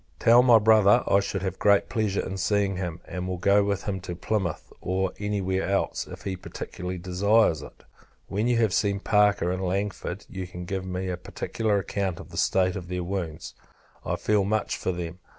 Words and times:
Tell 0.17 0.41
my 0.41 0.57
Brother, 0.57 1.03
I 1.07 1.19
should 1.19 1.43
have 1.43 1.59
great 1.59 1.87
pleasure 1.87 2.25
in 2.25 2.37
seeing 2.37 2.77
him; 2.77 3.01
and 3.05 3.27
will 3.27 3.37
go 3.37 3.63
with 3.63 3.83
him 3.83 3.99
to 4.01 4.15
Plymouth, 4.15 4.73
or 4.81 5.11
any 5.19 5.41
where 5.41 5.61
else, 5.69 6.07
if 6.07 6.23
he 6.23 6.35
particularly 6.35 6.97
desires 6.97 7.61
it. 7.61 7.83
When 8.27 8.47
you 8.47 8.57
have 8.57 8.73
seen 8.73 8.99
Parker 8.99 9.51
and 9.51 9.61
Langford, 9.63 10.25
you 10.27 10.47
can 10.47 10.65
give 10.65 10.87
me 10.87 11.09
a 11.09 11.17
particular 11.17 11.77
account 11.77 12.19
of 12.19 12.31
the 12.31 12.37
state 12.37 12.75
of 12.75 12.87
their 12.87 13.03
wounds. 13.03 13.53
I 14.03 14.15
feel 14.15 14.43
much 14.43 14.75
for 14.75 14.91
them. 14.91 15.19